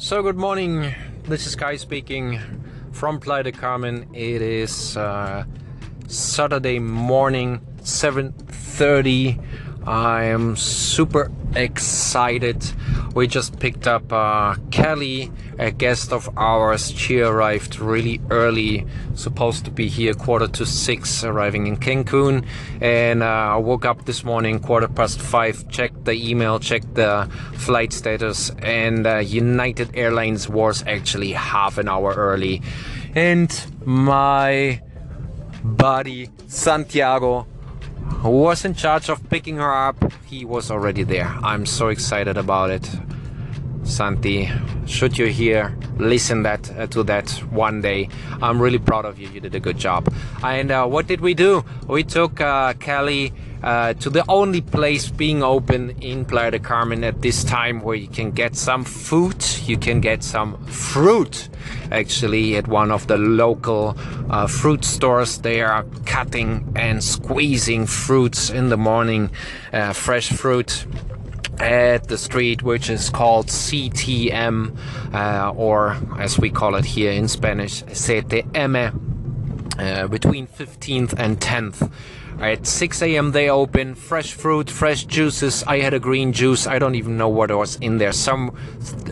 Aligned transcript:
So 0.00 0.22
good 0.22 0.36
morning. 0.36 0.94
This 1.24 1.44
is 1.44 1.56
Kai 1.56 1.74
speaking 1.74 2.38
from 2.92 3.18
Playa 3.18 3.42
de 3.42 3.50
Carmen. 3.50 4.08
It 4.14 4.40
is 4.42 4.96
uh, 4.96 5.44
Saturday 6.06 6.78
morning, 6.78 7.58
7:30. 7.82 9.42
I 9.88 10.24
am 10.24 10.54
super 10.54 11.32
excited. 11.56 12.62
We 13.14 13.26
just 13.26 13.58
picked 13.58 13.86
up 13.86 14.12
uh, 14.12 14.56
Kelly, 14.70 15.32
a 15.58 15.70
guest 15.70 16.12
of 16.12 16.28
ours. 16.36 16.90
She 16.90 17.20
arrived 17.20 17.80
really 17.80 18.20
early, 18.28 18.86
supposed 19.14 19.64
to 19.64 19.70
be 19.70 19.88
here 19.88 20.12
quarter 20.12 20.46
to 20.46 20.66
six, 20.66 21.24
arriving 21.24 21.68
in 21.68 21.78
Cancun. 21.78 22.44
And 22.82 23.22
uh, 23.22 23.26
I 23.26 23.56
woke 23.56 23.86
up 23.86 24.04
this 24.04 24.24
morning 24.24 24.60
quarter 24.60 24.88
past 24.88 25.22
five, 25.22 25.66
checked 25.70 26.04
the 26.04 26.12
email, 26.12 26.58
checked 26.58 26.94
the 26.94 27.26
flight 27.54 27.94
status, 27.94 28.50
and 28.58 29.06
uh, 29.06 29.16
United 29.20 29.96
Airlines 29.96 30.50
was 30.50 30.86
actually 30.86 31.32
half 31.32 31.78
an 31.78 31.88
hour 31.88 32.12
early. 32.12 32.60
And 33.14 33.50
my 33.86 34.82
buddy 35.64 36.28
Santiago 36.46 37.46
who 38.18 38.30
was 38.30 38.64
in 38.64 38.74
charge 38.74 39.08
of 39.08 39.28
picking 39.30 39.56
her 39.56 39.72
up, 39.72 40.12
he 40.26 40.44
was 40.44 40.70
already 40.70 41.04
there. 41.04 41.28
I'm 41.42 41.64
so 41.64 41.88
excited 41.88 42.36
about 42.36 42.70
it. 42.70 42.90
Santi, 43.84 44.50
should 44.86 45.16
you 45.16 45.26
hear, 45.26 45.76
listen 45.98 46.42
that 46.42 46.70
uh, 46.76 46.86
to 46.88 47.02
that 47.04 47.30
one 47.50 47.80
day. 47.80 48.08
I'm 48.42 48.60
really 48.60 48.78
proud 48.78 49.04
of 49.04 49.18
you. 49.18 49.28
You 49.28 49.40
did 49.40 49.54
a 49.54 49.60
good 49.60 49.78
job. 49.78 50.12
And 50.42 50.70
uh, 50.70 50.86
what 50.86 51.06
did 51.06 51.20
we 51.20 51.34
do? 51.34 51.64
We 51.86 52.02
took 52.02 52.40
uh, 52.40 52.74
Kelly 52.74 53.32
uh, 53.62 53.94
to 53.94 54.10
the 54.10 54.24
only 54.28 54.60
place 54.60 55.10
being 55.10 55.42
open 55.42 55.90
in 56.00 56.24
Playa 56.24 56.52
de 56.52 56.58
Carmen 56.58 57.04
at 57.04 57.22
this 57.22 57.44
time 57.44 57.80
where 57.80 57.96
you 57.96 58.08
can 58.08 58.30
get 58.30 58.56
some 58.56 58.84
food, 58.84 59.44
you 59.66 59.76
can 59.76 60.00
get 60.00 60.22
some 60.22 60.62
fruit. 60.66 61.48
Actually, 61.90 62.56
at 62.56 62.68
one 62.68 62.90
of 62.90 63.06
the 63.06 63.18
local 63.18 63.96
uh, 64.30 64.46
fruit 64.46 64.84
stores, 64.84 65.38
they 65.38 65.60
are 65.60 65.84
cutting 66.06 66.72
and 66.76 67.02
squeezing 67.02 67.86
fruits 67.86 68.50
in 68.50 68.68
the 68.68 68.76
morning, 68.76 69.30
uh, 69.72 69.92
fresh 69.92 70.28
fruit 70.30 70.86
at 71.60 72.06
the 72.08 72.18
street, 72.18 72.62
which 72.62 72.88
is 72.88 73.10
called 73.10 73.48
CTM, 73.48 74.76
uh, 75.12 75.52
or 75.56 75.96
as 76.18 76.38
we 76.38 76.50
call 76.50 76.76
it 76.76 76.84
here 76.84 77.10
in 77.12 77.26
Spanish, 77.28 77.82
CTM, 77.84 78.94
uh, 79.78 80.06
between 80.08 80.46
15th 80.46 81.14
and 81.18 81.40
10th. 81.40 81.90
At 82.40 82.66
6 82.66 83.02
a.m. 83.02 83.32
they 83.32 83.50
open 83.50 83.96
fresh 83.96 84.32
fruit, 84.32 84.70
fresh 84.70 85.04
juices. 85.04 85.64
I 85.66 85.80
had 85.80 85.92
a 85.92 85.98
green 85.98 86.32
juice. 86.32 86.68
I 86.68 86.78
don't 86.78 86.94
even 86.94 87.16
know 87.16 87.28
what 87.28 87.50
was 87.50 87.76
in 87.76 87.98
there. 87.98 88.12
Some 88.12 88.56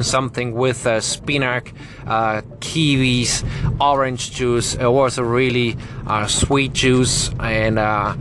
something 0.00 0.54
with 0.54 0.86
uh, 0.86 1.00
spinach, 1.00 1.72
uh, 2.06 2.42
kiwis, 2.58 3.44
orange 3.80 4.32
juice. 4.32 4.74
It 4.74 4.90
was 4.90 5.18
a 5.18 5.24
really 5.24 5.76
uh, 6.06 6.26
sweet 6.26 6.72
juice 6.72 7.30
and 7.38 7.78
uh, 7.78 8.16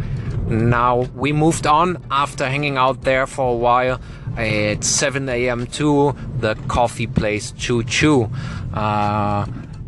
now 0.48 1.08
we 1.16 1.32
moved 1.32 1.66
on 1.66 2.04
after 2.12 2.48
hanging 2.48 2.78
out 2.78 3.02
there 3.02 3.26
for 3.26 3.54
a 3.54 3.56
while 3.56 4.00
at 4.38 4.84
7 4.84 5.28
a.m. 5.30 5.66
to 5.68 6.16
the 6.40 6.56
coffee 6.68 7.08
place 7.08 7.52
Choo 7.54 7.84
Choo. 7.84 8.30
Uh, 8.74 9.46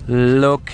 look 0.07 0.71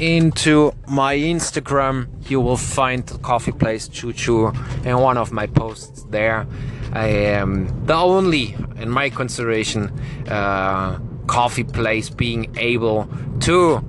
into 0.00 0.72
my 0.88 1.16
Instagram, 1.16 2.08
you 2.30 2.40
will 2.40 2.56
find 2.56 3.06
the 3.06 3.18
coffee 3.18 3.52
place 3.52 3.86
Choo 3.86 4.12
Choo 4.12 4.52
in 4.84 4.98
one 4.98 5.18
of 5.18 5.30
my 5.30 5.46
posts 5.46 6.04
there. 6.10 6.46
I 6.92 7.06
am 7.06 7.86
the 7.86 7.94
only, 7.94 8.56
in 8.76 8.90
my 8.90 9.10
consideration, 9.10 9.92
uh, 10.28 10.98
coffee 11.26 11.64
place 11.64 12.10
being 12.10 12.56
able 12.58 13.08
to, 13.40 13.84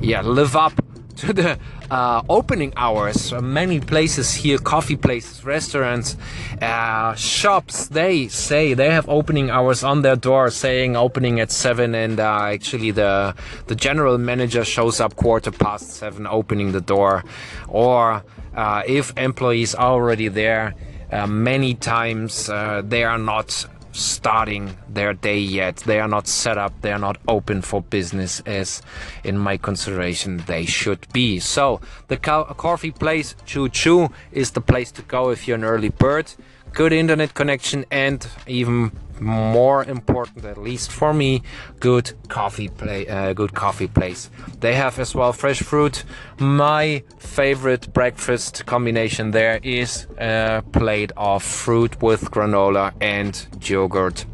yeah, 0.00 0.22
live 0.22 0.56
up 0.56 0.72
to 1.20 1.32
the 1.34 1.58
uh, 1.90 2.22
opening 2.28 2.72
hours. 2.76 3.32
Many 3.32 3.78
places 3.80 4.32
here, 4.32 4.58
coffee 4.58 4.96
places, 4.96 5.44
restaurants, 5.44 6.16
uh, 6.62 7.14
shops, 7.14 7.88
they 7.88 8.28
say 8.28 8.74
they 8.74 8.90
have 8.90 9.08
opening 9.08 9.50
hours 9.50 9.84
on 9.84 10.02
their 10.02 10.16
door 10.16 10.50
saying 10.50 10.96
opening 10.96 11.38
at 11.38 11.50
7 11.50 11.94
and 11.94 12.18
uh, 12.18 12.44
actually 12.44 12.90
the, 12.90 13.34
the 13.66 13.74
general 13.74 14.16
manager 14.16 14.64
shows 14.64 14.98
up 15.00 15.16
quarter 15.16 15.50
past 15.50 15.90
7 15.90 16.26
opening 16.26 16.72
the 16.72 16.80
door. 16.80 17.22
Or 17.68 18.24
uh, 18.54 18.82
if 18.86 19.16
employees 19.18 19.74
are 19.74 19.92
already 19.92 20.28
there, 20.28 20.74
uh, 21.12 21.26
many 21.26 21.74
times 21.74 22.48
uh, 22.48 22.82
they 22.84 23.04
are 23.04 23.18
not 23.18 23.66
starting 23.92 24.76
their 24.88 25.12
day 25.14 25.38
yet. 25.38 25.76
They 25.76 26.00
are 26.00 26.08
not 26.08 26.26
set 26.26 26.58
up, 26.58 26.80
they 26.80 26.92
are 26.92 26.98
not 26.98 27.18
open 27.28 27.62
for 27.62 27.82
business 27.82 28.40
as, 28.46 28.82
in 29.24 29.38
my 29.38 29.56
consideration, 29.56 30.38
they 30.46 30.66
should 30.66 31.06
be. 31.12 31.38
So, 31.40 31.80
the 32.08 32.16
coffee 32.16 32.92
place 32.92 33.34
Choo 33.44 33.68
Choo 33.68 34.10
is 34.32 34.52
the 34.52 34.60
place 34.60 34.90
to 34.92 35.02
go 35.02 35.30
if 35.30 35.46
you're 35.46 35.56
an 35.56 35.64
early 35.64 35.88
bird. 35.88 36.32
Good 36.72 36.92
internet 36.92 37.34
connection 37.34 37.84
and 37.90 38.26
even 38.46 38.92
more 39.20 39.84
important, 39.84 40.44
at 40.44 40.56
least 40.58 40.90
for 40.90 41.12
me, 41.12 41.42
good 41.78 42.12
coffee 42.28 42.68
play, 42.68 43.06
uh, 43.06 43.32
good 43.32 43.54
coffee 43.54 43.86
place. 43.86 44.30
They 44.60 44.74
have 44.74 44.98
as 44.98 45.14
well 45.14 45.32
fresh 45.32 45.60
fruit. 45.60 46.04
My 46.38 47.02
favorite 47.18 47.92
breakfast 47.92 48.66
combination 48.66 49.32
there 49.32 49.60
is 49.62 50.06
a 50.18 50.62
plate 50.72 51.12
of 51.16 51.42
fruit 51.42 52.00
with 52.00 52.30
granola 52.30 52.92
and 53.00 53.46
yogurt, 53.60 54.24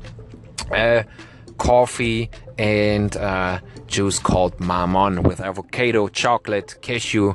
uh, 0.73 1.03
coffee 1.59 2.31
and 2.59 3.17
uh, 3.17 3.61
juice 3.87 4.19
called 4.19 4.57
Mamon 4.59 5.23
with 5.23 5.41
avocado, 5.41 6.09
chocolate, 6.09 6.77
cashew, 6.81 7.35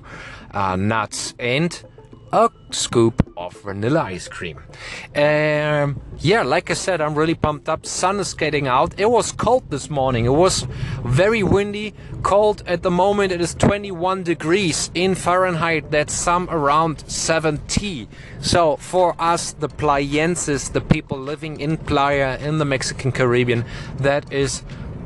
uh, 0.52 0.76
nuts, 0.76 1.34
and 1.40 1.84
a 2.32 2.50
scoop 2.72 3.32
of 3.36 3.54
vanilla 3.62 4.04
ice 4.04 4.28
cream. 4.28 4.58
Um, 5.16 6.02
yeah, 6.20 6.44
like 6.44 6.70
I 6.70 6.74
said, 6.74 7.02
I'm 7.02 7.16
really 7.16 7.36
pumped 7.36 7.68
up. 7.68 7.86
Sun 7.86 8.20
is 8.20 8.34
getting 8.34 8.68
out. 8.68 9.00
It 9.00 9.10
was 9.10 9.32
cold 9.32 9.70
this 9.70 9.90
morning. 9.90 10.26
It 10.26 10.34
was 10.34 10.68
very 11.04 11.44
windy, 11.44 11.94
cold. 12.24 12.64
At 12.66 12.84
the 12.84 12.92
moment, 12.92 13.32
it 13.32 13.42
is 13.42 13.54
21 13.56 14.24
degrees 14.24 14.92
in 14.94 15.16
Fahrenheit. 15.16 15.92
That's 15.92 16.14
some 16.14 16.50
around 16.50 17.10
70. 17.10 18.08
So 18.40 18.78
for 18.78 19.16
us, 19.20 19.54
the 19.54 19.68
Playenses, 19.68 20.72
the 20.72 20.82
people 20.82 21.18
living 21.18 21.60
in 21.60 21.78
Playa 21.78 22.38
in 22.40 22.60
the 22.60 22.66
Mexican 22.66 23.12
Caribbean, 23.12 23.66
that 23.98 24.32
is 24.32 24.64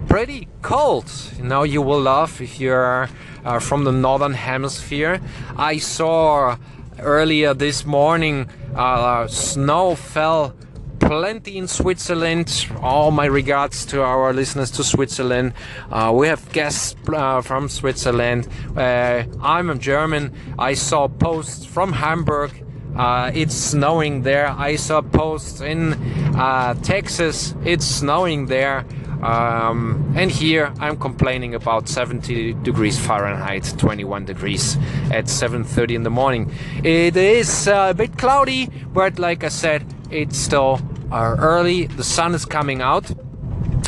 pretty 0.08 0.48
cold. 0.62 1.12
Now 1.42 1.64
you 1.64 1.82
will 1.82 2.02
laugh 2.02 2.40
if 2.40 2.60
you're 2.60 3.10
uh, 3.44 3.60
from 3.60 3.84
the 3.84 3.92
northern 3.92 4.34
hemisphere. 4.34 5.22
I 5.58 5.78
saw 5.78 6.58
earlier 7.00 7.54
this 7.54 7.86
morning 7.86 8.50
uh, 8.76 9.28
snow 9.28 9.96
fell 9.96 10.56
plenty 11.00 11.58
in 11.58 11.68
Switzerland. 11.68 12.68
All 12.82 13.12
my 13.12 13.26
regards 13.26 13.86
to 13.88 14.02
our 14.02 14.34
listeners 14.34 14.72
to 14.72 14.84
Switzerland. 14.84 15.54
Uh, 15.92 16.12
we 16.16 16.28
have 16.28 16.52
guests 16.52 16.96
uh, 17.08 17.42
from 17.42 17.70
Switzerland. 17.70 18.48
Uh, 18.76 19.24
I'm 19.42 19.70
a 19.70 19.76
German. 19.76 20.34
I 20.58 20.74
saw 20.74 21.08
posts 21.08 21.66
from 21.66 21.94
Hamburg. 21.94 22.52
Uh, 22.96 23.30
it's 23.34 23.54
snowing 23.54 24.24
there. 24.24 24.48
I 24.48 24.78
saw 24.78 25.02
posts 25.02 25.62
in 25.62 25.94
uh, 26.36 26.74
Texas. 26.76 27.54
It's 27.64 27.86
snowing 27.86 28.48
there. 28.48 28.86
Um, 29.24 30.14
and 30.16 30.32
here 30.32 30.74
I'm 30.80 30.98
complaining 30.98 31.56
about 31.56 31.88
70 31.88 32.54
degrees 32.64 33.00
Fahrenheit, 33.00 33.74
21 33.78 34.26
degrees 34.26 34.78
at 35.12 35.26
7:30 35.26 35.96
in 35.96 36.04
the 36.04 36.10
morning. 36.10 36.52
It 36.84 37.16
is 37.18 37.68
uh, 37.68 37.88
a 37.90 37.94
bit 37.94 38.18
cloudy, 38.18 38.70
but 38.94 39.20
like 39.20 39.44
I 39.44 39.50
said, 39.50 39.84
it's 40.12 40.38
still 40.38 40.80
uh, 41.12 41.36
early. 41.40 41.88
The 41.88 42.04
sun 42.04 42.36
is 42.36 42.46
coming 42.46 42.82
out, 42.82 43.12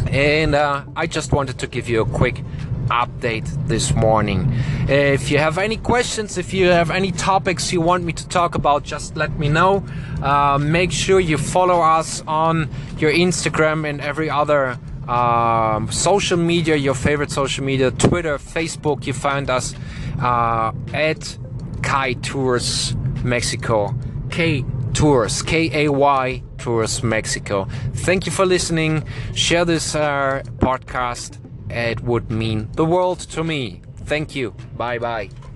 and 0.10 0.56
uh, 0.56 0.84
I 0.96 1.08
just 1.08 1.32
wanted 1.32 1.60
to 1.60 1.68
give 1.68 1.90
you 1.90 2.02
a 2.02 2.06
quick 2.06 2.44
update 2.88 3.48
this 3.68 3.94
morning. 3.94 4.52
If 4.88 5.30
you 5.30 5.38
have 5.38 5.58
any 5.58 5.78
questions, 5.78 6.38
if 6.38 6.54
you 6.54 6.68
have 6.68 6.90
any 6.90 7.12
topics 7.12 7.74
you 7.74 7.82
want 7.82 8.04
me 8.04 8.14
to 8.14 8.28
talk 8.28 8.56
about, 8.56 8.84
just 8.84 9.16
let 9.16 9.38
me 9.38 9.50
know. 9.50 9.86
Uh, 10.22 10.58
make 10.60 10.92
sure 10.92 11.20
you 11.20 11.38
follow 11.38 11.82
us 11.82 12.24
on 12.28 12.70
your 12.98 13.12
Instagram 13.12 13.88
and 13.88 14.02
every 14.02 14.30
other 14.30 14.80
um, 15.08 15.92
social 15.92 16.38
media, 16.38 16.76
your 16.76 16.96
favorite 16.96 17.32
social 17.32 17.64
media, 17.64 17.92
Twitter, 17.92 18.38
Facebook, 18.38 19.06
you 19.08 19.14
find 19.14 19.50
us 19.50 19.74
uh, 20.22 20.72
at 20.94 21.38
Kai 21.82 22.14
Tours 22.14 22.96
Mexico. 23.24 23.94
K 24.30 24.66
Tours, 24.94 25.42
K 25.42 25.86
A 25.86 25.92
Y 25.92 26.44
Tours 26.58 27.04
Mexico. 27.04 27.68
Thank 27.94 28.26
you 28.26 28.32
for 28.32 28.46
listening. 28.46 29.04
Share 29.34 29.66
this 29.66 29.96
uh, 29.96 30.44
podcast. 30.58 31.38
It 31.70 32.02
would 32.02 32.32
mean 32.32 32.70
the 32.74 32.86
world 32.86 33.20
to 33.20 33.44
me. 33.44 33.82
Thank 34.06 34.36
you. 34.36 34.56
Bye 34.76 35.00
bye. 35.00 35.47